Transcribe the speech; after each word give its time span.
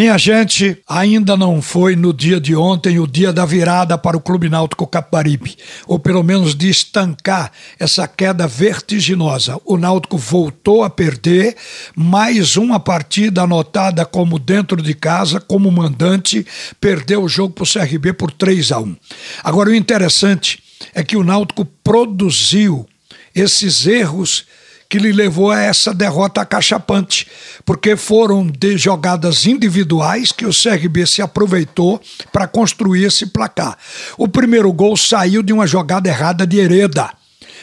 Minha 0.00 0.16
gente, 0.16 0.78
ainda 0.88 1.36
não 1.36 1.60
foi 1.60 1.94
no 1.94 2.10
dia 2.10 2.40
de 2.40 2.56
ontem 2.56 2.98
o 2.98 3.06
dia 3.06 3.34
da 3.34 3.44
virada 3.44 3.98
para 3.98 4.16
o 4.16 4.20
Clube 4.20 4.48
Náutico 4.48 4.86
Caparibe, 4.86 5.58
ou 5.86 5.98
pelo 5.98 6.22
menos 6.22 6.54
de 6.54 6.70
estancar 6.70 7.52
essa 7.78 8.08
queda 8.08 8.46
vertiginosa. 8.46 9.60
O 9.62 9.76
Náutico 9.76 10.16
voltou 10.16 10.84
a 10.84 10.88
perder, 10.88 11.54
mais 11.94 12.56
uma 12.56 12.80
partida 12.80 13.42
anotada 13.42 14.06
como 14.06 14.38
dentro 14.38 14.80
de 14.80 14.94
casa, 14.94 15.38
como 15.38 15.70
mandante, 15.70 16.46
perdeu 16.80 17.22
o 17.24 17.28
jogo 17.28 17.52
para 17.52 17.64
o 17.64 17.70
CRB 17.70 18.14
por 18.14 18.32
3 18.32 18.72
a 18.72 18.80
1. 18.80 18.96
Agora 19.44 19.68
o 19.68 19.74
interessante 19.74 20.62
é 20.94 21.04
que 21.04 21.14
o 21.18 21.22
Náutico 21.22 21.66
produziu 21.84 22.88
esses 23.34 23.86
erros 23.86 24.46
que 24.90 24.98
lhe 24.98 25.12
levou 25.12 25.52
a 25.52 25.60
essa 25.60 25.94
derrota 25.94 26.40
acachapante, 26.40 27.28
porque 27.64 27.94
foram 27.94 28.44
de 28.44 28.76
jogadas 28.76 29.46
individuais 29.46 30.32
que 30.32 30.44
o 30.44 30.50
CRB 30.50 31.06
se 31.06 31.22
aproveitou 31.22 32.00
para 32.32 32.48
construir 32.48 33.04
esse 33.04 33.26
placar. 33.26 33.78
O 34.18 34.26
primeiro 34.26 34.72
gol 34.72 34.96
saiu 34.96 35.44
de 35.44 35.52
uma 35.52 35.64
jogada 35.64 36.08
errada 36.08 36.44
de 36.44 36.58
Hereda. 36.58 37.08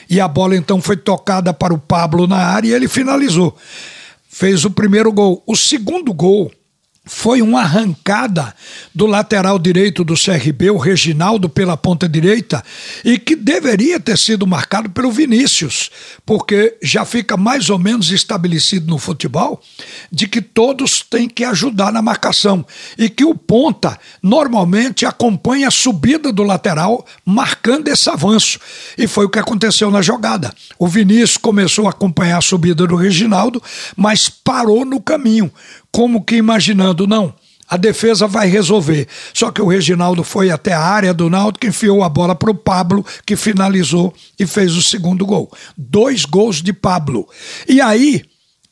E 0.09 0.21
a 0.21 0.27
bola 0.27 0.55
então 0.55 0.81
foi 0.81 0.95
tocada 0.95 1.53
para 1.53 1.73
o 1.73 1.77
Pablo 1.77 2.27
na 2.27 2.37
área 2.37 2.69
e 2.69 2.73
ele 2.73 2.87
finalizou. 2.87 3.53
Fez 4.29 4.63
o 4.63 4.71
primeiro 4.71 5.11
gol. 5.11 5.43
O 5.45 5.57
segundo 5.57 6.13
gol 6.13 6.49
foi 7.07 7.41
uma 7.41 7.61
arrancada 7.61 8.53
do 8.93 9.05
lateral 9.05 9.57
direito 9.57 10.03
do 10.03 10.13
CRB, 10.13 10.69
o 10.69 10.77
Reginaldo, 10.77 11.49
pela 11.49 11.77
ponta 11.77 12.07
direita, 12.07 12.63
e 13.03 13.17
que 13.17 13.35
deveria 13.35 13.99
ter 13.99 14.17
sido 14.17 14.45
marcado 14.45 14.89
pelo 14.89 15.11
Vinícius, 15.11 15.89
porque 16.25 16.77
já 16.83 17.05
fica 17.05 17.37
mais 17.37 17.69
ou 17.69 17.79
menos 17.79 18.11
estabelecido 18.11 18.87
no 18.87 18.97
futebol 18.97 19.61
de 20.11 20.27
que 20.27 20.41
todos 20.41 21.01
têm 21.01 21.29
que 21.29 21.43
ajudar 21.43 21.91
na 21.91 22.01
marcação 22.01 22.65
e 22.97 23.09
que 23.09 23.23
o 23.23 23.33
ponta 23.35 23.97
normalmente 24.21 25.05
acompanha 25.05 25.69
a 25.69 25.71
subida 25.71 26.31
do 26.31 26.43
lateral, 26.43 27.05
marcando 27.25 27.87
esse 27.87 28.09
avanço. 28.09 28.59
E 28.97 29.07
foi 29.07 29.25
o 29.25 29.29
que 29.29 29.39
aconteceu 29.39 29.89
na 29.89 30.01
jogada. 30.01 30.53
O 30.77 30.87
Vinícius 30.87 31.37
começou 31.37 31.87
a 31.87 31.91
acompanhar 31.91 32.37
a 32.37 32.41
subida 32.41 32.85
do 32.85 32.95
Reginaldo, 32.95 33.61
mas 33.95 34.29
parou 34.29 34.83
no 34.85 34.99
caminho 34.99 35.51
como 35.97 36.23
que 36.23 36.35
imaginando, 36.35 37.07
não, 37.07 37.33
a 37.67 37.75
defesa 37.75 38.27
vai 38.27 38.47
resolver. 38.47 39.07
Só 39.33 39.49
que 39.49 39.59
o 39.59 39.67
Reginaldo 39.67 40.23
foi 40.23 40.51
até 40.51 40.71
a 40.71 40.79
área 40.79 41.11
do 41.11 41.27
Náutico, 41.27 41.65
enfiou 41.65 42.03
a 42.03 42.07
bola 42.07 42.35
para 42.35 42.51
o 42.51 42.53
Pablo, 42.53 43.03
que 43.25 43.35
finalizou 43.35 44.13
e 44.39 44.45
fez 44.45 44.73
o 44.73 44.83
segundo 44.83 45.25
gol. 45.25 45.51
Dois 45.75 46.23
gols 46.23 46.61
de 46.61 46.71
Pablo. 46.71 47.27
E 47.67 47.81
aí, 47.81 48.21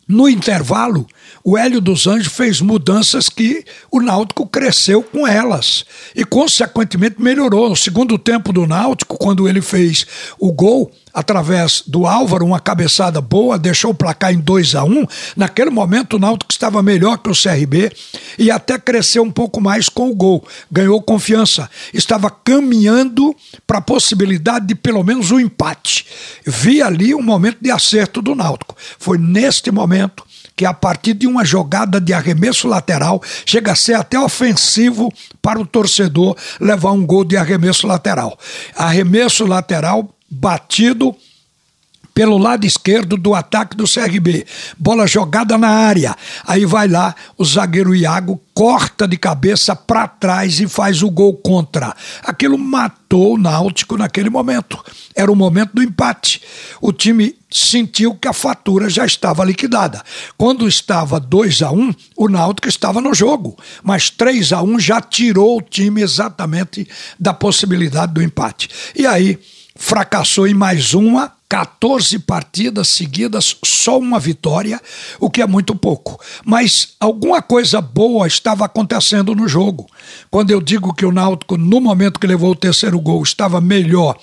no 0.07 0.29
intervalo, 0.29 1.07
o 1.43 1.57
Hélio 1.57 1.81
dos 1.81 2.05
Anjos 2.05 2.31
fez 2.31 2.61
mudanças 2.61 3.27
que 3.27 3.65
o 3.91 3.99
Náutico 3.99 4.45
cresceu 4.45 5.01
com 5.01 5.27
elas 5.27 5.83
e, 6.15 6.23
consequentemente, 6.23 7.19
melhorou. 7.19 7.69
No 7.69 7.75
segundo 7.75 8.19
tempo 8.19 8.53
do 8.53 8.67
Náutico, 8.67 9.17
quando 9.17 9.49
ele 9.49 9.63
fez 9.63 10.05
o 10.37 10.51
gol, 10.51 10.91
através 11.15 11.81
do 11.87 12.05
Álvaro, 12.05 12.45
uma 12.45 12.59
cabeçada 12.59 13.21
boa, 13.21 13.57
deixou 13.57 13.91
o 13.91 13.95
placar 13.95 14.33
em 14.33 14.37
2 14.37 14.75
a 14.75 14.83
1 14.83 14.87
um. 14.87 15.07
Naquele 15.37 15.69
momento, 15.69 16.17
o 16.17 16.19
Náutico 16.19 16.51
estava 16.51 16.83
melhor 16.83 17.17
que 17.17 17.29
o 17.29 17.33
CRB 17.33 17.89
e 18.37 18.51
até 18.51 18.77
cresceu 18.77 19.23
um 19.23 19.31
pouco 19.31 19.61
mais 19.61 19.87
com 19.87 20.09
o 20.09 20.15
gol. 20.15 20.45
Ganhou 20.69 21.01
confiança. 21.01 21.69
Estava 21.93 22.29
caminhando 22.29 23.33
para 23.65 23.77
a 23.77 23.81
possibilidade 23.81 24.67
de 24.67 24.75
pelo 24.75 25.03
menos 25.05 25.31
um 25.31 25.39
empate. 25.39 26.05
Vi 26.45 26.81
ali 26.81 27.15
um 27.15 27.21
momento 27.21 27.59
de 27.61 27.71
acerto 27.71 28.21
do 28.21 28.35
Náutico. 28.35 28.75
Foi 28.99 29.17
neste 29.17 29.71
momento 29.71 30.25
que 30.55 30.65
a 30.65 30.73
partir 30.73 31.13
de 31.13 31.27
uma 31.27 31.43
jogada 31.43 31.99
de 31.99 32.13
arremesso 32.13 32.67
lateral 32.67 33.21
chega 33.45 33.71
a 33.71 33.75
ser 33.75 33.93
até 33.93 34.19
ofensivo 34.19 35.11
para 35.41 35.59
o 35.59 35.65
torcedor 35.65 36.35
levar 36.59 36.91
um 36.91 37.05
gol 37.05 37.25
de 37.25 37.35
arremesso 37.35 37.85
lateral. 37.85 38.37
Arremesso 38.75 39.45
lateral 39.45 40.14
batido 40.35 41.15
pelo 42.15 42.37
lado 42.37 42.65
esquerdo 42.65 43.17
do 43.17 43.35
ataque 43.35 43.75
do 43.75 43.83
CRB. 43.83 44.47
Bola 44.79 45.05
jogada 45.05 45.57
na 45.57 45.67
área. 45.67 46.15
Aí 46.47 46.65
vai 46.65 46.87
lá 46.87 47.13
o 47.37 47.43
zagueiro 47.43 47.93
Iago, 47.93 48.41
corta 48.53 49.05
de 49.05 49.17
cabeça 49.17 49.75
para 49.75 50.07
trás 50.07 50.61
e 50.61 50.67
faz 50.67 51.03
o 51.03 51.11
gol 51.11 51.33
contra. 51.35 51.93
Aquilo 52.23 52.57
matou 52.57 53.33
o 53.33 53.37
Náutico 53.37 53.97
naquele 53.97 54.29
momento. 54.29 54.81
Era 55.13 55.29
o 55.29 55.35
momento 55.35 55.73
do 55.73 55.83
empate. 55.83 56.41
O 56.79 56.93
time 56.93 57.35
sentiu 57.51 58.15
que 58.15 58.29
a 58.29 58.33
fatura 58.33 58.89
já 58.89 59.05
estava 59.05 59.43
liquidada. 59.43 60.01
Quando 60.37 60.69
estava 60.69 61.19
2 61.19 61.63
a 61.63 61.71
1, 61.71 61.93
o 62.15 62.29
Náutico 62.29 62.69
estava 62.69 63.01
no 63.01 63.13
jogo, 63.13 63.57
mas 63.83 64.09
3 64.09 64.53
a 64.53 64.63
1 64.63 64.79
já 64.79 65.01
tirou 65.01 65.57
o 65.57 65.61
time 65.61 66.01
exatamente 66.01 66.87
da 67.19 67.33
possibilidade 67.33 68.13
do 68.13 68.23
empate. 68.23 68.69
E 68.95 69.05
aí 69.05 69.37
fracassou 69.75 70.47
em 70.47 70.53
mais 70.53 70.93
uma, 70.93 71.31
14 71.47 72.19
partidas 72.19 72.87
seguidas, 72.87 73.55
só 73.63 73.99
uma 73.99 74.19
vitória, 74.19 74.81
o 75.19 75.29
que 75.29 75.41
é 75.41 75.47
muito 75.47 75.75
pouco. 75.75 76.19
Mas 76.43 76.95
alguma 76.99 77.41
coisa 77.41 77.79
boa 77.81 78.25
estava 78.27 78.65
acontecendo 78.65 79.35
no 79.35 79.47
jogo. 79.47 79.85
Quando 80.31 80.51
eu 80.51 80.59
digo 80.59 80.93
que 80.93 81.05
o 81.05 81.11
Náutico, 81.11 81.57
no 81.57 81.79
momento 81.79 82.19
que 82.19 82.27
levou 82.27 82.51
o 82.51 82.55
terceiro 82.55 82.99
gol, 82.99 83.21
estava 83.21 83.61
melhor 83.61 84.17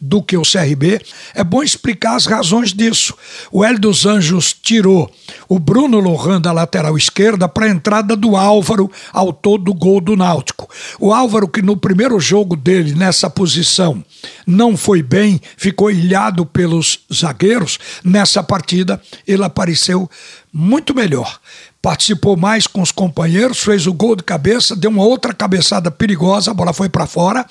do 0.00 0.22
que 0.22 0.36
o 0.36 0.42
CRB, 0.42 1.00
é 1.34 1.42
bom 1.42 1.62
explicar 1.62 2.14
as 2.14 2.26
razões 2.26 2.72
disso. 2.72 3.14
O 3.50 3.64
Hélio 3.64 3.80
dos 3.80 4.06
Anjos 4.06 4.52
tirou 4.52 5.10
o 5.48 5.58
Bruno 5.58 5.98
Lohan 5.98 6.40
da 6.40 6.52
lateral 6.52 6.96
esquerda 6.96 7.48
para 7.48 7.66
a 7.66 7.70
entrada 7.70 8.14
do 8.14 8.36
Álvaro, 8.36 8.90
autor 9.12 9.58
do 9.58 9.74
gol 9.74 10.00
do 10.00 10.16
Náutico. 10.16 10.68
O 11.00 11.12
Álvaro, 11.12 11.48
que 11.48 11.62
no 11.62 11.76
primeiro 11.76 12.18
jogo 12.20 12.54
dele, 12.54 12.94
nessa 12.94 13.28
posição, 13.28 14.04
não 14.48 14.76
foi 14.76 15.02
bem, 15.02 15.40
ficou 15.56 15.90
ilhado 15.90 16.46
pelos 16.46 17.00
zagueiros, 17.12 17.78
nessa 18.02 18.42
partida 18.42 19.00
ele 19.26 19.44
apareceu 19.44 20.10
muito 20.50 20.94
melhor 20.94 21.38
participou 21.80 22.36
mais 22.36 22.66
com 22.66 22.82
os 22.82 22.90
companheiros, 22.90 23.60
fez 23.60 23.86
o 23.86 23.92
gol 23.92 24.16
de 24.16 24.22
cabeça, 24.22 24.74
deu 24.74 24.90
uma 24.90 25.04
outra 25.04 25.32
cabeçada 25.32 25.90
perigosa, 25.90 26.50
a 26.50 26.54
bola 26.54 26.72
foi 26.72 26.88
para 26.88 27.06
fora, 27.06 27.46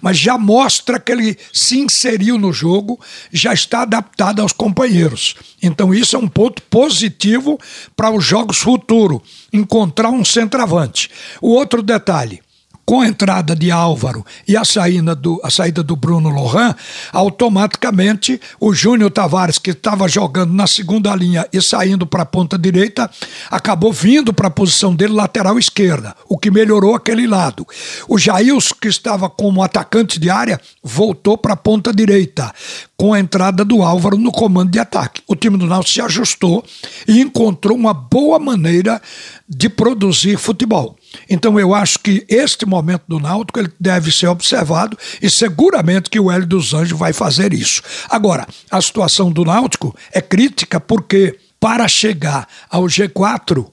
mas 0.00 0.16
já 0.16 0.38
mostra 0.38 1.00
que 1.00 1.10
ele 1.10 1.36
se 1.52 1.78
inseriu 1.78 2.38
no 2.38 2.52
jogo, 2.52 2.98
já 3.32 3.52
está 3.52 3.82
adaptado 3.82 4.40
aos 4.40 4.52
companheiros. 4.52 5.34
Então 5.62 5.92
isso 5.92 6.16
é 6.16 6.18
um 6.18 6.28
ponto 6.28 6.62
positivo 6.62 7.58
para 7.96 8.10
os 8.10 8.24
jogos 8.24 8.58
futuros, 8.58 9.20
encontrar 9.52 10.10
um 10.10 10.24
centroavante. 10.24 11.10
O 11.40 11.50
outro 11.50 11.82
detalhe, 11.82 12.40
com 12.84 13.00
a 13.00 13.06
entrada 13.06 13.54
de 13.54 13.70
Álvaro 13.70 14.24
e 14.46 14.56
a 14.56 14.64
saída 14.64 15.14
do, 15.14 15.40
a 15.42 15.50
saída 15.50 15.82
do 15.82 15.94
Bruno 15.94 16.28
Lohan, 16.28 16.74
automaticamente 17.12 18.40
o 18.60 18.74
Júnior 18.74 19.10
Tavares, 19.10 19.58
que 19.58 19.70
estava 19.70 20.08
jogando 20.08 20.52
na 20.52 20.66
segunda 20.66 21.14
linha 21.14 21.46
e 21.52 21.62
saindo 21.62 22.06
para 22.06 22.22
a 22.22 22.26
ponta 22.26 22.58
direita, 22.58 23.10
acabou 23.50 23.92
vindo 23.92 24.32
para 24.32 24.48
a 24.48 24.50
posição 24.50 24.94
dele 24.94 25.14
lateral 25.14 25.58
esquerda, 25.58 26.14
o 26.28 26.36
que 26.36 26.50
melhorou 26.50 26.94
aquele 26.94 27.26
lado. 27.26 27.66
O 28.08 28.18
Jails, 28.18 28.72
que 28.72 28.88
estava 28.88 29.30
como 29.30 29.62
atacante 29.62 30.18
de 30.18 30.28
área, 30.28 30.60
voltou 30.82 31.38
para 31.38 31.54
a 31.54 31.56
ponta 31.56 31.92
direita, 31.92 32.52
com 32.96 33.12
a 33.12 33.20
entrada 33.20 33.64
do 33.64 33.82
Álvaro 33.82 34.16
no 34.16 34.32
comando 34.32 34.70
de 34.70 34.78
ataque. 34.78 35.22
O 35.26 35.34
time 35.34 35.56
do 35.56 35.66
Náutico 35.66 35.94
se 35.94 36.00
ajustou 36.00 36.64
e 37.06 37.20
encontrou 37.20 37.76
uma 37.76 37.94
boa 37.94 38.38
maneira 38.38 39.00
de 39.48 39.68
produzir 39.68 40.36
futebol. 40.38 40.96
Então 41.28 41.58
eu 41.58 41.74
acho 41.74 41.98
que 41.98 42.24
este 42.28 42.66
momento 42.66 43.02
do 43.08 43.18
Náutico 43.18 43.58
ele 43.58 43.72
deve 43.78 44.10
ser 44.12 44.26
observado 44.26 44.96
e 45.20 45.30
seguramente 45.30 46.10
que 46.10 46.20
o 46.20 46.30
Hélio 46.30 46.46
dos 46.46 46.74
Anjos 46.74 46.98
vai 46.98 47.12
fazer 47.12 47.52
isso. 47.52 47.82
Agora, 48.08 48.46
a 48.70 48.80
situação 48.80 49.30
do 49.30 49.44
Náutico 49.44 49.94
é 50.12 50.20
crítica 50.20 50.80
porque 50.80 51.38
para 51.60 51.86
chegar 51.86 52.48
ao 52.68 52.84
G4 52.84 53.66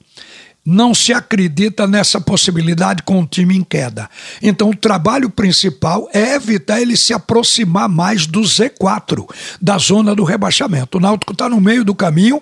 não 0.64 0.94
se 0.94 1.12
acredita 1.12 1.86
nessa 1.86 2.20
possibilidade 2.20 3.02
com 3.02 3.20
o 3.20 3.26
time 3.26 3.56
em 3.56 3.64
queda. 3.64 4.08
Então, 4.42 4.70
o 4.70 4.76
trabalho 4.76 5.30
principal 5.30 6.08
é 6.12 6.34
evitar 6.34 6.80
ele 6.80 6.96
se 6.96 7.12
aproximar 7.12 7.88
mais 7.88 8.26
do 8.26 8.42
Z4, 8.42 9.26
da 9.60 9.78
zona 9.78 10.14
do 10.14 10.22
rebaixamento. 10.22 10.98
O 10.98 11.00
Náutico 11.00 11.32
está 11.32 11.48
no 11.48 11.60
meio 11.60 11.84
do 11.84 11.94
caminho 11.94 12.40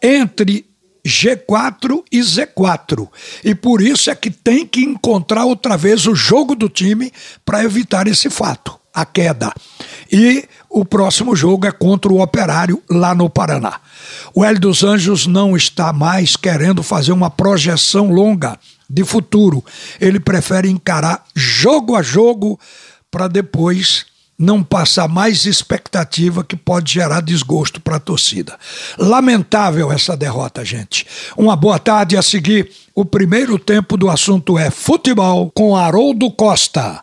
entre 0.00 0.64
G4 1.06 2.02
e 2.10 2.20
Z4. 2.20 3.08
E 3.44 3.54
por 3.54 3.80
isso 3.80 4.10
é 4.10 4.14
que 4.14 4.30
tem 4.30 4.66
que 4.66 4.80
encontrar 4.80 5.44
outra 5.44 5.76
vez 5.76 6.06
o 6.06 6.14
jogo 6.14 6.54
do 6.54 6.68
time 6.68 7.12
para 7.44 7.64
evitar 7.64 8.06
esse 8.06 8.28
fato, 8.28 8.78
a 8.92 9.04
queda. 9.04 9.52
E 10.10 10.46
o 10.68 10.84
próximo 10.84 11.34
jogo 11.34 11.66
é 11.66 11.72
contra 11.72 12.12
o 12.12 12.20
Operário 12.20 12.82
lá 12.90 13.14
no 13.14 13.30
Paraná. 13.30 13.80
O 14.34 14.44
Hélio 14.44 14.60
dos 14.60 14.84
Anjos 14.84 15.26
não 15.26 15.56
está 15.56 15.92
mais 15.92 16.36
querendo 16.36 16.82
fazer 16.82 17.12
uma 17.12 17.30
projeção 17.30 18.10
longa 18.10 18.58
de 18.88 19.04
futuro. 19.04 19.64
Ele 20.00 20.20
prefere 20.20 20.68
encarar 20.68 21.24
jogo 21.34 21.94
a 21.94 22.02
jogo 22.02 22.58
para 23.10 23.28
depois 23.28 24.06
não 24.38 24.62
passa 24.62 25.08
mais 25.08 25.44
expectativa 25.46 26.44
que 26.44 26.54
pode 26.54 26.92
gerar 26.92 27.20
desgosto 27.20 27.80
para 27.80 27.96
a 27.96 28.00
torcida. 28.00 28.56
Lamentável 28.96 29.90
essa 29.90 30.16
derrota, 30.16 30.64
gente. 30.64 31.04
Uma 31.36 31.56
boa 31.56 31.78
tarde 31.78 32.16
a 32.16 32.22
seguir. 32.22 32.70
O 32.94 33.04
primeiro 33.04 33.58
tempo 33.58 33.96
do 33.96 34.08
assunto 34.08 34.56
é 34.56 34.70
futebol 34.70 35.50
com 35.50 35.76
Haroldo 35.76 36.30
Costa. 36.30 37.02